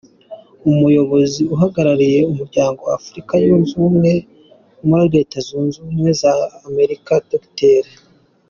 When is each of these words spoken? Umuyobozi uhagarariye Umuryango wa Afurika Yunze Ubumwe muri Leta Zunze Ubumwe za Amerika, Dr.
Umuyobozi 0.71 1.41
uhagarariye 1.53 2.19
Umuryango 2.31 2.79
wa 2.87 2.93
Afurika 2.99 3.33
Yunze 3.43 3.71
Ubumwe 3.79 4.11
muri 4.87 5.05
Leta 5.15 5.37
Zunze 5.47 5.75
Ubumwe 5.79 6.11
za 6.21 6.31
Amerika, 6.69 7.11
Dr. 7.31 7.83